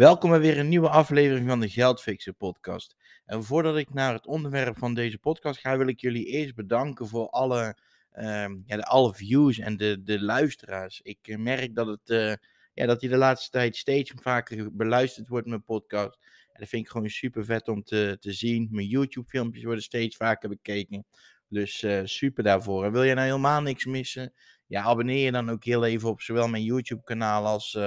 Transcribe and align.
Welkom 0.00 0.30
bij 0.30 0.40
weer 0.40 0.58
een 0.58 0.68
nieuwe 0.68 0.88
aflevering 0.88 1.48
van 1.48 1.60
de 1.60 1.68
Geldfixer 1.68 2.32
podcast. 2.32 2.96
En 3.24 3.44
voordat 3.44 3.76
ik 3.76 3.94
naar 3.94 4.12
het 4.12 4.26
onderwerp 4.26 4.78
van 4.78 4.94
deze 4.94 5.18
podcast 5.18 5.60
ga, 5.60 5.76
wil 5.78 5.86
ik 5.86 6.00
jullie 6.00 6.24
eerst 6.24 6.54
bedanken 6.54 7.08
voor 7.08 7.28
alle, 7.28 7.76
ehm, 8.12 8.56
ja, 8.66 8.76
de, 8.76 8.84
alle 8.84 9.14
views 9.14 9.58
en 9.58 9.76
de, 9.76 10.02
de 10.02 10.22
luisteraars. 10.22 11.00
Ik 11.02 11.18
eh, 11.22 11.36
merk 11.36 11.74
dat, 11.74 11.86
het, 11.86 12.10
eh, 12.10 12.34
ja, 12.74 12.86
dat 12.86 13.00
die 13.00 13.08
de 13.08 13.16
laatste 13.16 13.50
tijd 13.50 13.76
steeds 13.76 14.12
vaker 14.14 14.76
beluisterd 14.76 15.28
wordt, 15.28 15.46
mijn 15.46 15.64
podcast. 15.64 16.18
En 16.52 16.60
dat 16.60 16.68
vind 16.68 16.84
ik 16.84 16.90
gewoon 16.90 17.08
super 17.08 17.44
vet 17.44 17.68
om 17.68 17.82
te, 17.82 18.16
te 18.20 18.32
zien. 18.32 18.68
Mijn 18.70 18.86
YouTube 18.86 19.28
filmpjes 19.28 19.64
worden 19.64 19.82
steeds 19.82 20.16
vaker 20.16 20.48
bekeken. 20.48 21.06
Dus 21.48 21.82
uh, 21.82 22.00
super 22.04 22.44
daarvoor. 22.44 22.84
En 22.84 22.92
wil 22.92 23.02
je 23.02 23.14
nou 23.14 23.26
helemaal 23.26 23.62
niks 23.62 23.84
missen? 23.84 24.32
Ja, 24.66 24.82
abonneer 24.82 25.24
je 25.24 25.32
dan 25.32 25.50
ook 25.50 25.64
heel 25.64 25.84
even 25.84 26.08
op 26.08 26.20
zowel 26.20 26.48
mijn 26.48 26.64
YouTube 26.64 27.02
kanaal 27.02 27.46
als 27.46 27.78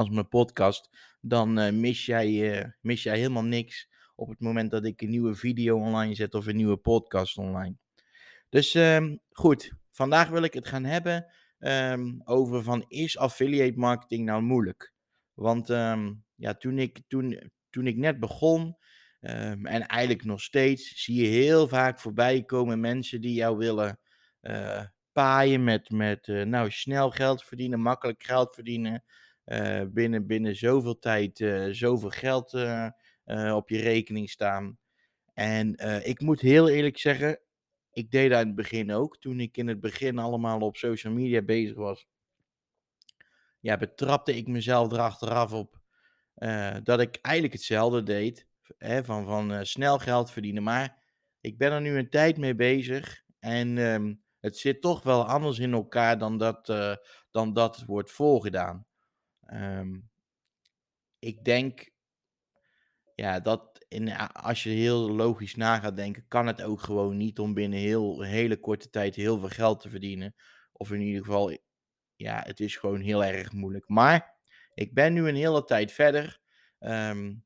als 0.00 0.10
mijn 0.10 0.28
podcast, 0.28 0.90
dan 1.20 1.58
uh, 1.58 1.72
mis, 1.72 2.06
jij, 2.06 2.58
uh, 2.58 2.64
mis 2.80 3.02
jij 3.02 3.16
helemaal 3.16 3.44
niks 3.44 3.88
op 4.14 4.28
het 4.28 4.40
moment 4.40 4.70
dat 4.70 4.84
ik 4.84 5.02
een 5.02 5.10
nieuwe 5.10 5.34
video 5.34 5.78
online 5.78 6.14
zet 6.14 6.34
of 6.34 6.46
een 6.46 6.56
nieuwe 6.56 6.76
podcast 6.76 7.38
online. 7.38 7.76
Dus 8.48 8.74
um, 8.74 9.20
goed, 9.30 9.72
vandaag 9.90 10.28
wil 10.28 10.42
ik 10.42 10.54
het 10.54 10.66
gaan 10.66 10.84
hebben 10.84 11.26
um, 11.58 12.20
over 12.24 12.62
van 12.62 12.84
is 12.88 13.18
affiliate 13.18 13.78
marketing 13.78 14.24
nou 14.24 14.42
moeilijk? 14.42 14.92
Want 15.34 15.68
um, 15.68 16.24
ja, 16.34 16.54
toen 16.54 16.78
ik, 16.78 17.00
toen, 17.08 17.50
toen 17.70 17.86
ik 17.86 17.96
net 17.96 18.20
begon, 18.20 18.76
en 19.20 19.86
eigenlijk 19.86 20.24
nog 20.24 20.40
steeds, 20.40 21.02
zie 21.04 21.22
je 21.22 21.28
heel 21.28 21.68
vaak 21.68 22.00
voorbij 22.00 22.42
komen 22.42 22.80
mensen 22.80 23.20
die 23.20 23.34
jou 23.34 23.56
willen 23.56 24.00
uh, 24.42 24.82
paaien 25.12 25.64
met, 25.64 25.90
met 25.90 26.26
nou, 26.26 26.70
snel 26.70 27.10
geld 27.10 27.44
verdienen, 27.44 27.80
makkelijk 27.80 28.22
geld 28.22 28.54
verdienen. 28.54 29.04
Uh, 29.50 29.82
binnen, 29.88 30.26
binnen 30.26 30.56
zoveel 30.56 30.98
tijd 30.98 31.40
uh, 31.40 31.66
zoveel 31.70 32.10
geld 32.10 32.52
uh, 32.52 32.90
op 33.54 33.68
je 33.68 33.80
rekening 33.80 34.30
staan. 34.30 34.78
En 35.34 35.74
ik 36.04 36.20
moet 36.20 36.40
heel 36.40 36.68
eerlijk 36.68 36.98
zeggen, 36.98 37.40
ik 37.92 38.10
deed 38.10 38.30
dat 38.30 38.40
in 38.40 38.46
het 38.46 38.56
begin 38.56 38.92
ook. 38.92 39.18
Toen 39.18 39.40
ik 39.40 39.56
in 39.56 39.68
het 39.68 39.80
begin 39.80 40.18
allemaal 40.18 40.60
op 40.60 40.76
social 40.76 41.12
media 41.12 41.42
bezig 41.42 41.76
was, 41.76 42.08
ja, 43.60 43.76
betrapte 43.76 44.36
ik 44.36 44.46
mezelf 44.46 44.92
erachteraf 44.92 45.52
op 45.52 45.80
dat 46.82 47.00
ik 47.00 47.18
eigenlijk 47.20 47.54
hetzelfde 47.54 48.02
deed. 48.02 48.46
Hè, 48.78 49.04
van 49.04 49.24
van 49.24 49.66
snel 49.66 49.98
geld 49.98 50.30
verdienen. 50.30 50.62
Maar 50.62 51.02
ik 51.40 51.58
ben 51.58 51.72
er 51.72 51.80
nu 51.80 51.98
een 51.98 52.10
tijd 52.10 52.36
mee 52.36 52.54
bezig. 52.54 53.22
En 53.38 53.78
um, 53.78 54.22
het 54.40 54.58
zit 54.58 54.80
toch 54.80 55.02
wel 55.02 55.26
anders 55.26 55.58
in 55.58 55.72
elkaar 55.72 56.18
dan 56.18 56.38
dat, 56.38 56.66
dan 57.30 57.52
dat 57.52 57.84
wordt 57.86 58.10
voorgedaan. 58.10 58.88
Um, 59.52 60.10
ik 61.18 61.44
denk 61.44 61.90
ja, 63.14 63.40
dat 63.40 63.84
in, 63.88 64.16
als 64.32 64.62
je 64.62 64.70
heel 64.70 65.10
logisch 65.10 65.54
na 65.54 65.78
gaat 65.78 65.96
denken, 65.96 66.24
kan 66.28 66.46
het 66.46 66.62
ook 66.62 66.80
gewoon 66.80 67.16
niet 67.16 67.38
om 67.38 67.54
binnen 67.54 67.78
heel, 67.78 68.22
hele 68.22 68.56
korte 68.56 68.90
tijd 68.90 69.14
heel 69.14 69.38
veel 69.38 69.48
geld 69.48 69.80
te 69.80 69.88
verdienen. 69.88 70.34
Of 70.72 70.92
in 70.92 71.00
ieder 71.00 71.24
geval, 71.24 71.58
ja, 72.16 72.42
het 72.46 72.60
is 72.60 72.76
gewoon 72.76 73.00
heel 73.00 73.24
erg 73.24 73.52
moeilijk. 73.52 73.88
Maar 73.88 74.34
ik 74.74 74.94
ben 74.94 75.12
nu 75.12 75.28
een 75.28 75.34
hele 75.34 75.64
tijd 75.64 75.92
verder. 75.92 76.40
Um, 76.78 77.44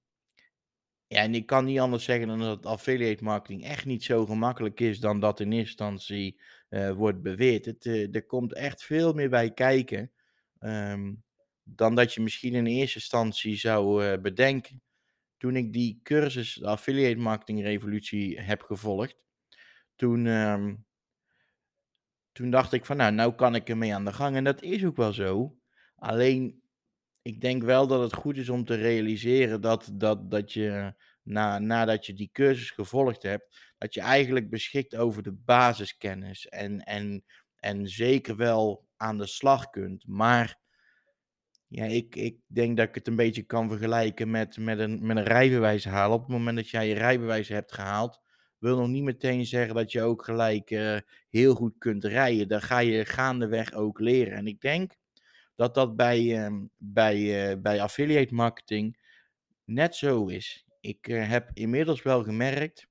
ja, 1.07 1.21
en 1.21 1.35
ik 1.35 1.47
kan 1.47 1.65
niet 1.65 1.79
anders 1.79 2.05
zeggen 2.05 2.29
dan 2.29 2.41
dat 2.41 2.67
affiliate 2.67 3.25
marketing 3.25 3.65
echt 3.65 3.85
niet 3.85 4.05
zo 4.05 4.27
gemakkelijk 4.27 4.81
is 4.81 5.01
dan 5.01 5.21
dat 5.21 5.41
in 5.41 5.53
instantie 5.53 6.41
uh, 6.71 6.91
wordt 6.91 7.23
beweerd. 7.23 7.87
Uh, 7.87 8.15
er 8.15 8.27
komt 8.27 8.53
echt 8.53 8.85
veel 8.85 9.13
meer 9.13 9.31
bij 9.31 9.53
kijken. 9.53 10.13
Um, 10.61 11.25
dan 11.65 11.95
dat 11.95 12.15
je 12.15 12.21
misschien 12.21 12.55
in 12.55 12.67
eerste 12.67 12.99
instantie 12.99 13.57
zou 13.57 14.05
uh, 14.05 14.21
bedenken. 14.21 14.83
Toen 15.37 15.57
ik 15.57 15.73
die 15.73 16.01
cursus, 16.03 16.55
de 16.55 16.67
affiliate 16.67 17.21
marketing 17.21 17.63
revolutie, 17.63 18.41
heb 18.41 18.63
gevolgd, 18.63 19.17
toen, 19.97 20.27
um, 20.27 20.87
toen 22.33 22.51
dacht 22.51 22.73
ik 22.73 22.85
van 22.85 22.97
nou, 22.97 23.13
nou 23.13 23.35
kan 23.35 23.55
ik 23.55 23.69
ermee 23.69 23.95
aan 23.95 24.05
de 24.05 24.13
gang. 24.13 24.37
En 24.37 24.45
dat 24.45 24.63
is 24.63 24.85
ook 24.85 24.97
wel 24.97 25.13
zo. 25.13 25.59
Alleen, 25.97 26.63
ik 27.23 27.41
denk 27.41 27.63
wel 27.63 27.87
dat 27.87 28.01
het 28.01 28.15
goed 28.15 28.37
is 28.37 28.49
om 28.49 28.65
te 28.65 28.75
realiseren 28.75 29.61
dat, 29.61 29.91
dat, 29.93 30.31
dat 30.31 30.53
je, 30.53 30.95
na, 31.23 31.59
nadat 31.59 32.07
je 32.07 32.13
die 32.13 32.31
cursus 32.33 32.71
gevolgd 32.71 33.23
hebt, 33.23 33.75
dat 33.79 33.95
je 33.95 34.01
eigenlijk 34.01 34.51
beschikt 34.51 34.97
over 34.97 35.23
de 35.23 35.33
basiskennis. 35.33 36.49
En, 36.49 36.81
en, 36.81 37.25
en 37.57 37.89
zeker 37.89 38.37
wel 38.37 38.89
aan 38.97 39.19
de 39.19 39.27
slag 39.27 39.71
kunt. 39.71 40.07
Maar 40.07 40.63
ja, 41.75 41.85
ik, 41.85 42.17
ik 42.17 42.37
denk 42.47 42.77
dat 42.77 42.89
ik 42.89 42.95
het 42.95 43.09
een 43.09 43.17
beetje 43.17 43.43
kan 43.43 43.69
vergelijken 43.69 44.31
met, 44.31 44.59
met, 44.59 44.79
een, 44.79 45.07
met 45.07 45.17
een 45.17 45.25
rijbewijs 45.25 45.85
halen. 45.85 46.17
Op 46.17 46.23
het 46.23 46.31
moment 46.31 46.57
dat 46.57 46.69
jij 46.69 46.89
je 46.89 46.95
rijbewijs 46.95 47.49
hebt 47.49 47.73
gehaald, 47.73 48.21
wil 48.59 48.79
nog 48.79 48.89
niet 48.89 49.03
meteen 49.03 49.47
zeggen 49.47 49.75
dat 49.75 49.93
je 49.93 50.03
ook 50.03 50.25
gelijk 50.25 50.71
uh, 50.71 50.99
heel 51.29 51.55
goed 51.55 51.75
kunt 51.79 52.05
rijden. 52.05 52.49
Dan 52.49 52.63
ga 52.63 52.79
je 52.79 53.05
gaandeweg 53.05 53.73
ook 53.73 53.99
leren. 53.99 54.33
En 54.33 54.47
ik 54.47 54.61
denk 54.61 54.93
dat 55.57 55.75
dat 55.75 55.97
bij, 55.97 56.23
uh, 56.23 56.61
bij, 56.77 57.51
uh, 57.51 57.61
bij 57.63 57.81
affiliate 57.81 58.35
marketing 58.35 58.99
net 59.65 59.95
zo 59.97 60.27
is. 60.27 60.67
Ik 60.81 61.09
eh, 61.09 61.29
heb 61.29 61.51
inmiddels 61.55 62.03
wel 62.03 62.23
gemerkt 62.23 62.87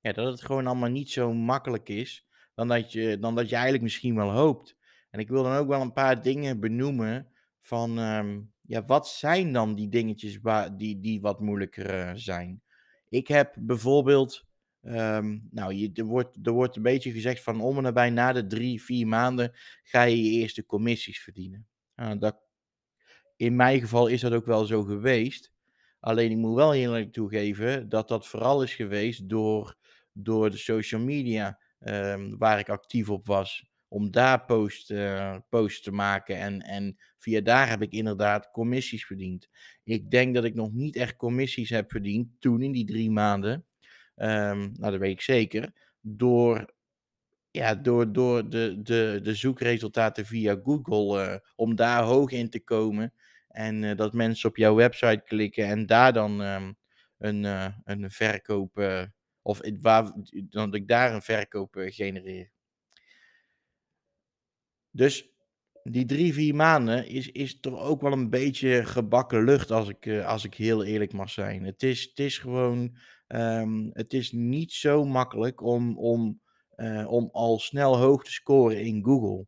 ja, 0.00 0.12
dat 0.12 0.26
het 0.26 0.44
gewoon 0.44 0.66
allemaal 0.66 0.90
niet 0.90 1.10
zo 1.10 1.32
makkelijk 1.32 1.88
is 1.88 2.26
dan 2.54 2.68
dat, 2.68 2.92
je, 2.92 3.18
dan 3.18 3.34
dat 3.34 3.48
je 3.48 3.54
eigenlijk 3.54 3.84
misschien 3.84 4.14
wel 4.14 4.30
hoopt. 4.30 4.76
En 5.16 5.22
ik 5.22 5.28
wil 5.28 5.42
dan 5.42 5.56
ook 5.56 5.68
wel 5.68 5.80
een 5.80 5.92
paar 5.92 6.22
dingen 6.22 6.60
benoemen 6.60 7.28
van, 7.60 7.98
um, 7.98 8.52
ja, 8.62 8.84
wat 8.84 9.08
zijn 9.08 9.52
dan 9.52 9.74
die 9.74 9.88
dingetjes 9.88 10.40
waar, 10.40 10.76
die, 10.76 11.00
die 11.00 11.20
wat 11.20 11.40
moeilijker 11.40 12.08
uh, 12.08 12.10
zijn? 12.14 12.62
Ik 13.08 13.28
heb 13.28 13.54
bijvoorbeeld, 13.58 14.46
um, 14.82 15.48
nou, 15.50 15.74
je, 15.74 15.90
er, 15.94 16.04
wordt, 16.04 16.46
er 16.46 16.52
wordt 16.52 16.76
een 16.76 16.82
beetje 16.82 17.10
gezegd 17.10 17.42
van 17.42 17.60
om 17.60 17.76
en 17.76 17.82
nabij 17.82 18.10
na 18.10 18.32
de 18.32 18.46
drie, 18.46 18.82
vier 18.82 19.06
maanden 19.06 19.52
ga 19.82 20.02
je 20.02 20.22
je 20.22 20.30
eerste 20.30 20.66
commissies 20.66 21.20
verdienen. 21.22 21.66
Nou, 21.94 22.18
dat, 22.18 22.36
in 23.36 23.56
mijn 23.56 23.80
geval 23.80 24.06
is 24.06 24.20
dat 24.20 24.32
ook 24.32 24.46
wel 24.46 24.64
zo 24.64 24.82
geweest. 24.82 25.52
Alleen 26.00 26.30
ik 26.30 26.36
moet 26.36 26.54
wel 26.54 26.74
eerlijk 26.74 27.12
toegeven 27.12 27.88
dat 27.88 28.08
dat 28.08 28.26
vooral 28.26 28.62
is 28.62 28.74
geweest 28.74 29.28
door, 29.28 29.76
door 30.12 30.50
de 30.50 30.56
social 30.56 31.00
media 31.00 31.58
um, 31.80 32.38
waar 32.38 32.58
ik 32.58 32.68
actief 32.68 33.10
op 33.10 33.26
was 33.26 33.74
om 33.88 34.10
daar 34.10 34.44
post, 34.44 34.90
uh, 34.90 35.36
post 35.48 35.82
te 35.82 35.92
maken. 35.92 36.38
En, 36.38 36.62
en 36.62 36.96
via 37.18 37.40
daar 37.40 37.68
heb 37.68 37.82
ik 37.82 37.92
inderdaad 37.92 38.50
commissies 38.50 39.06
verdiend. 39.06 39.48
Ik 39.84 40.10
denk 40.10 40.34
dat 40.34 40.44
ik 40.44 40.54
nog 40.54 40.72
niet 40.72 40.96
echt 40.96 41.16
commissies 41.16 41.70
heb 41.70 41.90
verdiend 41.90 42.28
toen 42.38 42.62
in 42.62 42.72
die 42.72 42.86
drie 42.86 43.10
maanden. 43.10 43.64
Um, 44.16 44.72
nou, 44.72 44.90
dat 44.90 44.96
weet 44.96 45.12
ik 45.12 45.20
zeker. 45.20 45.72
Door, 46.00 46.74
ja, 47.50 47.74
door, 47.74 48.12
door 48.12 48.48
de, 48.48 48.80
de, 48.82 49.20
de 49.22 49.34
zoekresultaten 49.34 50.26
via 50.26 50.60
Google. 50.62 51.26
Uh, 51.26 51.36
om 51.56 51.76
daar 51.76 52.02
hoog 52.02 52.30
in 52.30 52.50
te 52.50 52.60
komen. 52.60 53.12
En 53.48 53.82
uh, 53.82 53.96
dat 53.96 54.12
mensen 54.12 54.48
op 54.48 54.56
jouw 54.56 54.74
website 54.74 55.22
klikken 55.24 55.66
en 55.66 55.86
daar 55.86 56.12
dan 56.12 56.40
um, 56.40 56.76
een, 57.18 57.44
een 57.84 58.10
verkoop. 58.10 59.08
of 59.42 59.60
waar, 59.80 60.12
dat 60.30 60.74
ik 60.74 60.88
daar 60.88 61.14
een 61.14 61.22
verkoop 61.22 61.74
genereer. 61.78 62.54
Dus 64.96 65.30
die 65.82 66.04
drie, 66.04 66.32
vier 66.32 66.54
maanden 66.54 67.06
is, 67.06 67.30
is 67.32 67.60
toch 67.60 67.80
ook 67.80 68.00
wel 68.00 68.12
een 68.12 68.30
beetje 68.30 68.84
gebakken 68.84 69.44
lucht, 69.44 69.70
als 69.70 69.88
ik, 69.88 70.06
uh, 70.06 70.26
als 70.26 70.44
ik 70.44 70.54
heel 70.54 70.84
eerlijk 70.84 71.12
mag 71.12 71.30
zijn. 71.30 71.64
Het 71.64 71.82
is, 71.82 72.02
het 72.02 72.18
is 72.18 72.38
gewoon, 72.38 72.96
um, 73.28 73.90
het 73.92 74.12
is 74.12 74.32
niet 74.32 74.72
zo 74.72 75.04
makkelijk 75.04 75.62
om, 75.62 75.98
om, 75.98 76.40
uh, 76.76 77.12
om 77.12 77.28
al 77.32 77.58
snel 77.58 77.96
hoog 77.96 78.24
te 78.24 78.32
scoren 78.32 78.80
in 78.80 79.04
Google. 79.04 79.46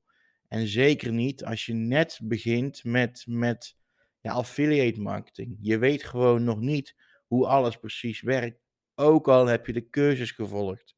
En 0.49 0.67
zeker 0.67 1.13
niet 1.13 1.45
als 1.45 1.67
je 1.67 1.75
net 1.75 2.21
begint 2.23 2.85
met, 2.85 3.25
met 3.29 3.77
ja, 4.21 4.33
affiliate 4.33 5.01
marketing. 5.01 5.57
Je 5.61 5.79
weet 5.79 6.05
gewoon 6.05 6.45
nog 6.45 6.61
niet 6.61 6.95
hoe 7.27 7.47
alles 7.47 7.77
precies 7.77 8.21
werkt, 8.21 8.61
ook 8.95 9.29
al 9.29 9.47
heb 9.47 9.67
je 9.67 9.73
de 9.73 9.89
cursus 9.89 10.31
gevolgd. 10.31 10.97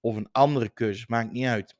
Of 0.00 0.16
een 0.16 0.28
andere 0.32 0.72
cursus, 0.72 1.06
maakt 1.06 1.32
niet 1.32 1.46
uit. 1.46 1.76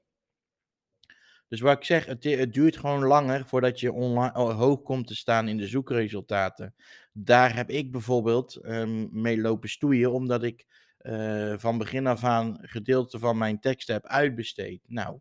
Dus 1.48 1.60
wat 1.60 1.76
ik 1.76 1.84
zeg, 1.84 2.06
het, 2.06 2.24
het 2.24 2.52
duurt 2.52 2.76
gewoon 2.76 3.04
langer 3.04 3.46
voordat 3.46 3.80
je 3.80 3.92
online, 3.92 4.52
hoog 4.52 4.82
komt 4.82 5.06
te 5.06 5.16
staan 5.16 5.48
in 5.48 5.56
de 5.56 5.66
zoekresultaten. 5.66 6.74
Daar 7.12 7.54
heb 7.56 7.70
ik 7.70 7.92
bijvoorbeeld 7.92 8.64
um, 8.64 9.08
mee 9.12 9.40
lopen 9.40 9.68
stoeien, 9.68 10.12
omdat 10.12 10.42
ik 10.42 10.66
uh, 11.00 11.54
van 11.56 11.78
begin 11.78 12.06
af 12.06 12.24
aan 12.24 12.58
gedeelte 12.60 13.18
van 13.18 13.38
mijn 13.38 13.60
tekst 13.60 13.88
heb 13.88 14.06
uitbesteed. 14.06 14.80
Nou, 14.86 15.18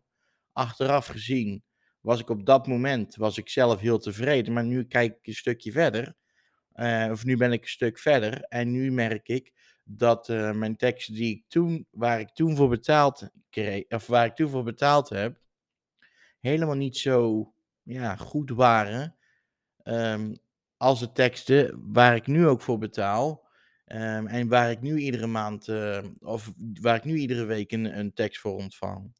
achteraf 0.52 1.06
gezien 1.06 1.64
was 2.00 2.20
ik 2.20 2.30
op 2.30 2.46
dat 2.46 2.66
moment 2.66 3.16
was 3.16 3.38
ik 3.38 3.48
zelf 3.48 3.80
heel 3.80 3.98
tevreden, 3.98 4.52
maar 4.52 4.64
nu 4.64 4.84
kijk 4.84 5.16
ik 5.18 5.26
een 5.26 5.34
stukje 5.34 5.72
verder. 5.72 6.14
Uh, 6.74 7.08
of 7.10 7.24
nu 7.24 7.36
ben 7.36 7.52
ik 7.52 7.62
een 7.62 7.68
stuk 7.68 7.98
verder 7.98 8.40
en 8.40 8.70
nu 8.70 8.92
merk 8.92 9.28
ik 9.28 9.52
dat 9.84 10.28
mijn 10.28 10.76
teksten 10.76 11.14
die 11.14 11.36
ik 11.36 11.44
toen, 11.48 11.86
waar 11.90 12.20
ik 12.20 12.30
toen 12.30 12.56
voor 12.56 12.68
betaald 12.68 13.30
kreeg, 13.50 13.84
of 13.88 14.06
waar 14.06 14.26
ik 14.26 14.34
toen 14.34 14.48
voor 14.48 14.62
betaald 14.62 15.08
heb, 15.08 15.38
helemaal 16.46 16.76
niet 16.76 16.96
zo 16.96 17.52
ja, 17.82 18.16
goed 18.16 18.50
waren. 18.50 19.16
Um, 19.84 20.36
als 20.76 21.00
de 21.00 21.12
teksten 21.12 21.92
waar 21.92 22.16
ik 22.16 22.26
nu 22.26 22.46
ook 22.46 22.60
voor 22.60 22.78
betaal. 22.78 23.44
ehm, 23.86 24.26
en 24.26 24.48
waar 24.48 24.70
ik 24.70 24.80
nu 24.80 24.98
iedere 24.98 25.26
maand, 25.26 25.68
eh, 25.68 26.02
of 26.20 26.52
waar 26.80 26.96
ik 26.96 27.04
nu 27.04 27.16
iedere 27.16 27.44
week 27.44 27.72
een, 27.72 27.98
een 27.98 28.12
tekst 28.14 28.40
voor 28.40 28.56
ontvang. 28.56 29.14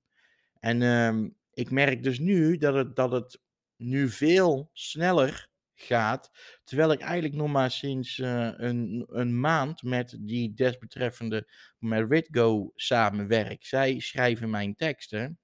En 0.60 0.82
ehm, 0.82 1.28
ik 1.52 1.70
merk 1.70 2.02
dus 2.02 2.18
nu 2.18 2.56
dat 2.56 2.74
het, 2.74 2.96
dat 2.96 3.12
het 3.12 3.40
nu 3.76 4.08
veel 4.08 4.70
sneller 4.72 5.48
gaat. 5.74 6.30
Terwijl 6.64 6.92
ik 6.92 7.00
eigenlijk 7.00 7.34
nog 7.34 7.48
maar 7.52 7.70
sinds 7.70 8.18
eh, 8.18 8.50
een, 8.56 9.06
een 9.08 9.40
maand 9.40 9.82
met 9.82 10.16
die 10.20 10.54
desbetreffende, 10.54 11.48
met 11.78 12.10
Ritgo 12.10 12.72
samenwerk. 12.74 13.64
Zij 13.64 14.00
schrijven 14.00 14.50
mijn 14.50 14.76
teksten. 14.76 15.38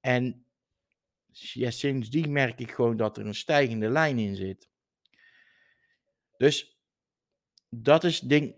En 0.00 0.44
ja, 1.32 1.70
sindsdien 1.70 2.32
merk 2.32 2.60
ik 2.60 2.70
gewoon 2.70 2.96
dat 2.96 3.16
er 3.16 3.26
een 3.26 3.34
stijgende 3.34 3.88
lijn 3.88 4.18
in 4.18 4.36
zit. 4.36 4.68
Dus 6.36 6.78
dat 7.70 8.04
is 8.04 8.20
ding 8.20 8.54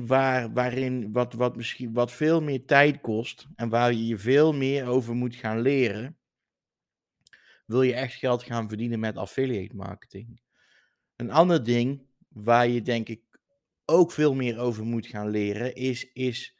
1.1 0.00 0.06
waar, 0.06 0.52
waarin 0.52 1.12
wat, 1.12 1.32
wat 1.32 1.56
misschien 1.56 1.92
wat 1.92 2.12
veel 2.12 2.40
meer 2.40 2.64
tijd 2.64 3.00
kost 3.00 3.46
en 3.56 3.68
waar 3.68 3.92
je 3.92 4.06
je 4.06 4.18
veel 4.18 4.52
meer 4.52 4.86
over 4.86 5.14
moet 5.14 5.34
gaan 5.34 5.60
leren. 5.60 6.18
Wil 7.66 7.82
je 7.82 7.94
echt 7.94 8.14
geld 8.14 8.42
gaan 8.42 8.68
verdienen 8.68 9.00
met 9.00 9.16
affiliate 9.16 9.76
marketing? 9.76 10.40
Een 11.16 11.30
ander 11.30 11.64
ding 11.64 12.06
waar 12.28 12.68
je 12.68 12.82
denk 12.82 13.08
ik 13.08 13.20
ook 13.84 14.12
veel 14.12 14.34
meer 14.34 14.58
over 14.58 14.84
moet 14.84 15.06
gaan 15.06 15.28
leren 15.28 15.74
is, 15.74 16.12
is 16.12 16.59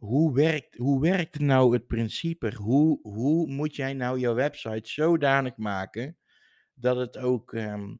hoe, 0.00 0.34
werkt, 0.34 0.76
hoe 0.76 1.00
werkt 1.00 1.38
nou 1.38 1.72
het 1.72 1.86
principe? 1.86 2.54
Hoe, 2.54 2.98
hoe 3.02 3.46
moet 3.46 3.76
jij 3.76 3.94
nou 3.94 4.18
jouw 4.18 4.34
website 4.34 4.90
zodanig 4.90 5.56
maken 5.56 6.16
dat 6.74 6.96
het 6.96 7.18
ook 7.18 7.52
ehm, 7.52 7.94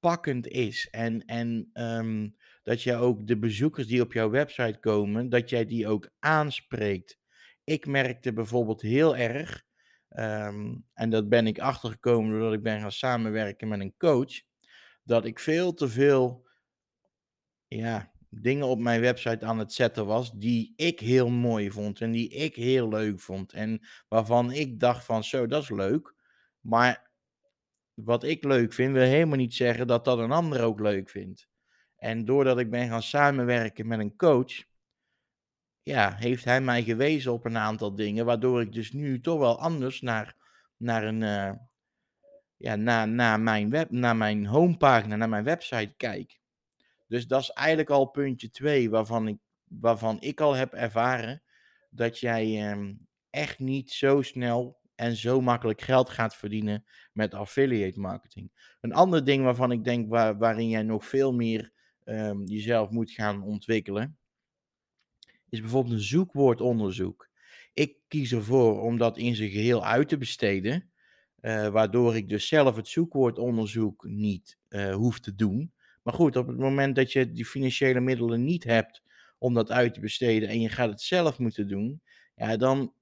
pakkend 0.00 0.46
is 0.46 0.88
en, 0.90 1.24
en 1.24 1.70
ehm, 1.72 2.28
dat 2.62 2.82
je 2.82 2.94
ook 2.94 3.26
de 3.26 3.38
bezoekers 3.38 3.86
die 3.86 4.00
op 4.00 4.12
jouw 4.12 4.30
website 4.30 4.78
komen, 4.80 5.28
dat 5.28 5.50
jij 5.50 5.66
die 5.66 5.88
ook 5.88 6.10
aanspreekt. 6.18 7.18
Ik 7.64 7.86
merkte 7.86 8.32
bijvoorbeeld 8.32 8.82
heel 8.82 9.16
erg, 9.16 9.64
ehm, 10.08 10.74
en 10.94 11.10
dat 11.10 11.28
ben 11.28 11.46
ik 11.46 11.58
achtergekomen 11.58 12.30
doordat 12.30 12.52
ik 12.52 12.62
ben 12.62 12.80
gaan 12.80 12.92
samenwerken 12.92 13.68
met 13.68 13.80
een 13.80 13.96
coach, 13.96 14.42
dat 15.04 15.24
ik 15.24 15.38
veel 15.38 15.74
te 15.74 15.88
veel 15.88 16.48
ja, 17.68 18.11
dingen 18.34 18.66
op 18.66 18.78
mijn 18.78 19.00
website 19.00 19.46
aan 19.46 19.58
het 19.58 19.72
zetten 19.72 20.06
was 20.06 20.32
die 20.32 20.72
ik 20.76 21.00
heel 21.00 21.28
mooi 21.28 21.70
vond 21.70 22.00
en 22.00 22.10
die 22.10 22.28
ik 22.28 22.54
heel 22.54 22.88
leuk 22.88 23.20
vond 23.20 23.52
en 23.52 23.86
waarvan 24.08 24.52
ik 24.52 24.80
dacht 24.80 25.04
van 25.04 25.24
zo, 25.24 25.46
dat 25.46 25.62
is 25.62 25.70
leuk, 25.70 26.14
maar 26.60 27.10
wat 27.94 28.24
ik 28.24 28.44
leuk 28.44 28.72
vind, 28.72 28.92
wil 28.92 29.02
helemaal 29.02 29.36
niet 29.36 29.54
zeggen 29.54 29.86
dat 29.86 30.04
dat 30.04 30.18
een 30.18 30.32
ander 30.32 30.62
ook 30.62 30.80
leuk 30.80 31.10
vindt. 31.10 31.48
En 31.96 32.24
doordat 32.24 32.58
ik 32.58 32.70
ben 32.70 32.88
gaan 32.88 33.02
samenwerken 33.02 33.86
met 33.86 33.98
een 33.98 34.16
coach, 34.16 34.64
ja, 35.82 36.14
heeft 36.14 36.44
hij 36.44 36.60
mij 36.60 36.82
gewezen 36.82 37.32
op 37.32 37.44
een 37.44 37.58
aantal 37.58 37.94
dingen, 37.94 38.24
waardoor 38.24 38.60
ik 38.60 38.72
dus 38.72 38.92
nu 38.92 39.20
toch 39.20 39.38
wel 39.38 39.58
anders 39.58 40.00
naar, 40.00 40.36
naar 40.76 41.04
een, 41.04 41.20
uh, 41.20 41.52
ja, 42.56 42.76
naar, 42.76 43.08
naar 43.08 43.40
mijn 43.40 43.70
web, 43.70 43.90
naar 43.90 44.16
mijn 44.16 44.46
homepagina, 44.46 45.16
naar 45.16 45.28
mijn 45.28 45.44
website 45.44 45.94
kijk. 45.96 46.40
Dus 47.12 47.26
dat 47.26 47.40
is 47.40 47.50
eigenlijk 47.50 47.90
al 47.90 48.06
puntje 48.06 48.50
2, 48.50 48.90
waarvan 48.90 49.28
ik, 49.28 49.36
waarvan 49.64 50.20
ik 50.20 50.40
al 50.40 50.54
heb 50.54 50.72
ervaren 50.72 51.42
dat 51.90 52.18
jij 52.18 52.70
um, 52.72 53.06
echt 53.30 53.58
niet 53.58 53.90
zo 53.90 54.22
snel 54.22 54.80
en 54.94 55.16
zo 55.16 55.40
makkelijk 55.40 55.80
geld 55.80 56.10
gaat 56.10 56.36
verdienen 56.36 56.84
met 57.12 57.34
affiliate 57.34 58.00
marketing. 58.00 58.76
Een 58.80 58.92
ander 58.92 59.24
ding 59.24 59.44
waarvan 59.44 59.72
ik 59.72 59.84
denk 59.84 60.08
waar, 60.08 60.38
waarin 60.38 60.68
jij 60.68 60.82
nog 60.82 61.06
veel 61.06 61.32
meer 61.32 61.72
um, 62.04 62.46
jezelf 62.46 62.90
moet 62.90 63.10
gaan 63.10 63.42
ontwikkelen, 63.42 64.18
is 65.48 65.60
bijvoorbeeld 65.60 65.94
een 65.94 66.00
zoekwoordonderzoek. 66.00 67.28
Ik 67.74 67.96
kies 68.08 68.32
ervoor 68.32 68.82
om 68.82 68.98
dat 68.98 69.18
in 69.18 69.34
zijn 69.34 69.50
geheel 69.50 69.84
uit 69.84 70.08
te 70.08 70.18
besteden, 70.18 70.90
uh, 71.40 71.68
waardoor 71.68 72.16
ik 72.16 72.28
dus 72.28 72.48
zelf 72.48 72.76
het 72.76 72.88
zoekwoordonderzoek 72.88 74.04
niet 74.04 74.58
uh, 74.68 74.94
hoef 74.94 75.20
te 75.20 75.34
doen. 75.34 75.72
Maar 76.02 76.14
goed, 76.14 76.36
op 76.36 76.46
het 76.46 76.58
moment 76.58 76.96
dat 76.96 77.12
je 77.12 77.32
die 77.32 77.46
financiële 77.46 78.00
middelen 78.00 78.44
niet 78.44 78.64
hebt 78.64 79.02
om 79.38 79.54
dat 79.54 79.70
uit 79.70 79.94
te 79.94 80.00
besteden 80.00 80.48
en 80.48 80.60
je 80.60 80.68
gaat 80.68 80.90
het 80.90 81.00
zelf 81.00 81.38
moeten 81.38 81.68
doen, 81.68 82.02
ja, 82.34 82.56
dan 82.56 82.94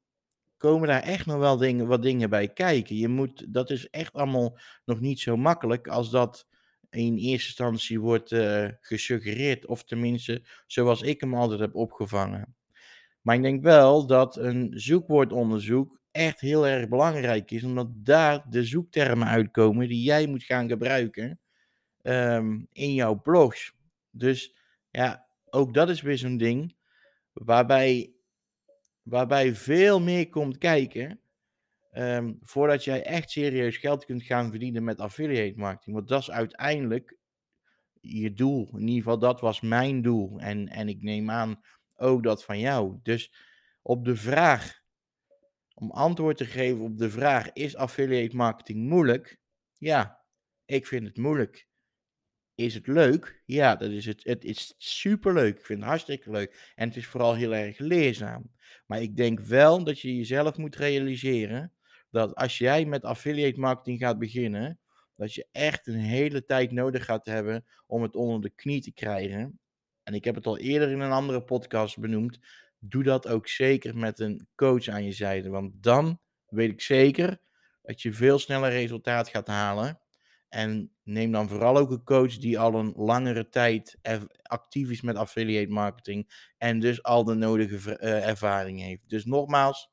komen 0.56 0.88
daar 0.88 1.02
echt 1.02 1.26
nog 1.26 1.38
wel 1.38 1.56
dingen, 1.56 1.86
wat 1.86 2.02
dingen 2.02 2.30
bij 2.30 2.48
kijken. 2.48 2.96
Je 2.96 3.08
moet, 3.08 3.52
dat 3.52 3.70
is 3.70 3.88
echt 3.90 4.12
allemaal 4.12 4.58
nog 4.84 5.00
niet 5.00 5.20
zo 5.20 5.36
makkelijk 5.36 5.88
als 5.88 6.10
dat 6.10 6.46
in 6.90 7.16
eerste 7.16 7.46
instantie 7.46 8.00
wordt 8.00 8.30
uh, 8.30 8.68
gesuggereerd. 8.80 9.66
Of 9.66 9.84
tenminste, 9.84 10.42
zoals 10.66 11.02
ik 11.02 11.20
hem 11.20 11.34
altijd 11.34 11.60
heb 11.60 11.74
opgevangen. 11.74 12.54
Maar 13.20 13.36
ik 13.36 13.42
denk 13.42 13.62
wel 13.62 14.06
dat 14.06 14.36
een 14.36 14.72
zoekwoordonderzoek 14.74 16.00
echt 16.10 16.40
heel 16.40 16.66
erg 16.66 16.88
belangrijk 16.88 17.50
is, 17.50 17.64
omdat 17.64 17.88
daar 17.92 18.44
de 18.50 18.64
zoektermen 18.64 19.28
uitkomen 19.28 19.88
die 19.88 20.02
jij 20.02 20.26
moet 20.26 20.44
gaan 20.44 20.68
gebruiken 20.68 21.40
um, 22.02 22.68
in 22.72 22.94
jouw 22.94 23.20
blogs. 23.20 23.74
Dus 24.10 24.54
ja, 24.90 25.26
ook 25.44 25.74
dat 25.74 25.88
is 25.88 26.00
weer 26.00 26.18
zo'n 26.18 26.36
ding 26.36 26.74
waarbij 27.32 28.12
waarbij 29.02 29.54
veel 29.54 30.00
meer 30.00 30.28
komt 30.28 30.58
kijken. 30.58 31.20
Um, 31.92 32.38
voordat 32.42 32.84
jij 32.84 33.04
echt 33.04 33.30
serieus 33.30 33.76
geld 33.76 34.04
kunt 34.04 34.22
gaan 34.22 34.50
verdienen 34.50 34.84
met 34.84 35.00
affiliate 35.00 35.58
marketing. 35.58 35.96
Want 35.96 36.08
dat 36.08 36.20
is 36.20 36.30
uiteindelijk 36.30 37.16
je 38.00 38.32
doel. 38.32 38.68
In 38.72 38.80
ieder 38.80 39.02
geval, 39.02 39.18
dat 39.18 39.40
was 39.40 39.60
mijn 39.60 40.02
doel. 40.02 40.38
En, 40.38 40.68
en 40.68 40.88
ik 40.88 41.02
neem 41.02 41.30
aan 41.30 41.60
ook 41.96 42.22
dat 42.22 42.44
van 42.44 42.58
jou. 42.58 42.98
Dus 43.02 43.32
op 43.82 44.04
de 44.04 44.16
vraag, 44.16 44.82
om 45.74 45.90
antwoord 45.90 46.36
te 46.36 46.46
geven 46.46 46.80
op 46.80 46.98
de 46.98 47.10
vraag: 47.10 47.52
is 47.52 47.76
affiliate 47.76 48.36
marketing 48.36 48.88
moeilijk? 48.88 49.40
Ja, 49.78 50.24
ik 50.64 50.86
vind 50.86 51.06
het 51.06 51.16
moeilijk. 51.16 51.68
Is 52.60 52.74
het 52.74 52.86
leuk? 52.86 53.42
Ja, 53.44 53.76
dat 53.76 53.90
is 53.90 54.06
het. 54.06 54.24
Het 54.24 54.44
is 54.44 54.74
superleuk. 54.78 55.58
Ik 55.58 55.64
vind 55.64 55.78
het 55.78 55.88
hartstikke 55.88 56.30
leuk. 56.30 56.72
En 56.74 56.88
het 56.88 56.96
is 56.96 57.06
vooral 57.06 57.34
heel 57.34 57.54
erg 57.54 57.78
leerzaam. 57.78 58.50
Maar 58.86 59.02
ik 59.02 59.16
denk 59.16 59.40
wel 59.40 59.84
dat 59.84 60.00
je 60.00 60.16
jezelf 60.16 60.56
moet 60.56 60.76
realiseren 60.76 61.72
dat 62.10 62.34
als 62.34 62.58
jij 62.58 62.84
met 62.84 63.04
affiliate 63.04 63.60
marketing 63.60 63.98
gaat 64.00 64.18
beginnen, 64.18 64.78
dat 65.16 65.34
je 65.34 65.46
echt 65.52 65.86
een 65.86 65.98
hele 65.98 66.44
tijd 66.44 66.70
nodig 66.70 67.04
gaat 67.04 67.24
hebben 67.24 67.64
om 67.86 68.02
het 68.02 68.14
onder 68.14 68.40
de 68.40 68.50
knie 68.50 68.80
te 68.80 68.92
krijgen. 68.92 69.60
En 70.02 70.14
ik 70.14 70.24
heb 70.24 70.34
het 70.34 70.46
al 70.46 70.58
eerder 70.58 70.90
in 70.90 71.00
een 71.00 71.12
andere 71.12 71.42
podcast 71.42 71.98
benoemd. 71.98 72.38
Doe 72.78 73.02
dat 73.02 73.28
ook 73.28 73.48
zeker 73.48 73.96
met 73.96 74.18
een 74.18 74.46
coach 74.54 74.88
aan 74.88 75.04
je 75.04 75.12
zijde. 75.12 75.48
Want 75.48 75.82
dan 75.82 76.20
weet 76.46 76.70
ik 76.70 76.80
zeker 76.80 77.40
dat 77.82 78.02
je 78.02 78.12
veel 78.12 78.38
sneller 78.38 78.70
resultaat 78.70 79.28
gaat 79.28 79.46
halen 79.46 80.00
en 80.50 80.92
neem 81.02 81.32
dan 81.32 81.48
vooral 81.48 81.76
ook 81.76 81.90
een 81.90 82.04
coach 82.04 82.38
die 82.38 82.58
al 82.58 82.74
een 82.74 82.92
langere 82.96 83.48
tijd 83.48 83.98
actief 84.42 84.90
is 84.90 85.00
met 85.00 85.16
affiliate 85.16 85.72
marketing 85.72 86.50
en 86.58 86.80
dus 86.80 87.02
al 87.02 87.24
de 87.24 87.34
nodige 87.34 87.98
uh, 88.00 88.28
ervaring 88.28 88.80
heeft. 88.80 89.08
Dus 89.08 89.24
nogmaals, 89.24 89.90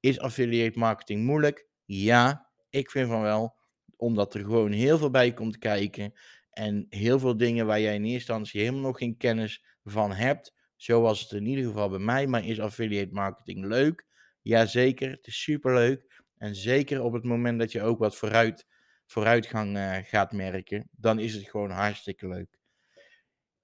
is 0.00 0.18
affiliate 0.18 0.78
marketing 0.78 1.24
moeilijk? 1.24 1.66
Ja, 1.84 2.50
ik 2.70 2.90
vind 2.90 3.08
van 3.08 3.22
wel, 3.22 3.56
omdat 3.96 4.34
er 4.34 4.40
gewoon 4.40 4.72
heel 4.72 4.98
veel 4.98 5.10
bij 5.10 5.32
komt 5.32 5.58
kijken 5.58 6.12
en 6.50 6.86
heel 6.88 7.18
veel 7.18 7.36
dingen 7.36 7.66
waar 7.66 7.80
jij 7.80 7.94
in 7.94 8.04
eerste 8.04 8.14
instantie 8.32 8.60
helemaal 8.60 8.80
nog 8.80 8.98
geen 8.98 9.16
kennis 9.16 9.64
van 9.84 10.12
hebt. 10.12 10.54
Zoals 10.76 11.20
het 11.20 11.32
in 11.32 11.46
ieder 11.46 11.64
geval 11.64 11.88
bij 11.88 11.98
mij, 11.98 12.26
maar 12.26 12.44
is 12.44 12.60
affiliate 12.60 13.12
marketing 13.12 13.64
leuk? 13.64 14.06
Jazeker, 14.42 15.10
het 15.10 15.26
is 15.26 15.42
superleuk. 15.42 16.22
En 16.36 16.54
zeker 16.54 17.02
op 17.02 17.12
het 17.12 17.24
moment 17.24 17.58
dat 17.58 17.72
je 17.72 17.82
ook 17.82 17.98
wat 17.98 18.16
vooruit 18.16 18.66
vooruitgang 19.08 19.76
uh, 19.76 19.96
gaat 19.96 20.32
merken, 20.32 20.88
dan 20.90 21.18
is 21.18 21.34
het 21.34 21.48
gewoon 21.48 21.70
hartstikke 21.70 22.28
leuk. 22.28 22.58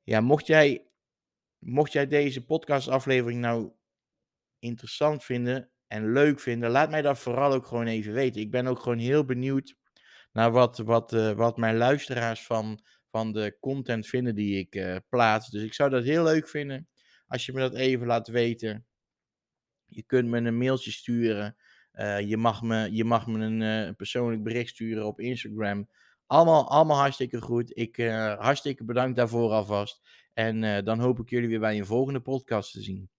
Ja, 0.03 0.21
mocht 0.21 0.47
jij, 0.47 0.87
mocht 1.59 1.93
jij 1.93 2.07
deze 2.07 2.45
podcastaflevering 2.45 3.41
nou 3.41 3.73
interessant 4.59 5.25
vinden 5.25 5.71
en 5.87 6.13
leuk 6.13 6.41
vinden, 6.41 6.71
laat 6.71 6.91
mij 6.91 7.03
dat 7.03 7.19
vooral 7.19 7.53
ook 7.53 7.67
gewoon 7.67 7.87
even 7.87 8.13
weten. 8.13 8.41
Ik 8.41 8.51
ben 8.51 8.67
ook 8.67 8.79
gewoon 8.79 8.99
heel 8.99 9.25
benieuwd 9.25 9.77
naar 10.33 10.51
wat, 10.51 10.79
wat, 10.79 11.13
uh, 11.13 11.33
wat 11.33 11.57
mijn 11.57 11.77
luisteraars 11.77 12.47
van, 12.47 12.85
van 13.11 13.33
de 13.33 13.57
content 13.61 14.07
vinden 14.07 14.35
die 14.35 14.59
ik 14.59 14.75
uh, 14.75 14.97
plaats. 15.09 15.51
Dus 15.51 15.63
ik 15.63 15.75
zou 15.75 15.91
dat 15.91 16.05
heel 16.05 16.25
leuk 16.25 16.49
vinden 16.49 16.89
als 17.27 17.47
je 17.47 17.53
me 17.53 17.61
dat 17.61 17.75
even 17.75 18.07
laat 18.07 18.29
weten. 18.29 18.87
Je 19.85 20.03
kunt 20.03 20.29
me 20.29 20.39
een 20.39 20.59
mailtje 20.59 20.91
sturen 20.91 21.57
je, 22.27 22.37
mag 22.37 22.63
me, 22.63 22.89
je 22.93 23.05
mag 23.05 23.27
me 23.27 23.39
een 23.39 23.61
uh, 23.61 23.95
persoonlijk 23.97 24.43
bericht 24.43 24.69
sturen 24.69 25.07
op 25.07 25.21
Instagram. 25.21 25.89
Allemaal, 26.27 26.71
allemaal 26.71 26.99
hartstikke 26.99 27.41
goed. 27.41 27.77
Ik 27.77 27.99
uh, 27.99 28.35
hartstikke 28.39 28.85
bedankt 28.85 29.17
daarvoor 29.17 29.51
alvast. 29.51 30.01
En 30.33 30.85
dan 30.85 30.99
hoop 30.99 31.19
ik 31.19 31.31
jullie 31.31 31.49
weer 31.49 31.61
bij 31.61 31.79
een 31.79 31.87
volgende 31.87 32.21
podcast 32.21 32.73
te 32.73 32.83
zien. 32.83 33.11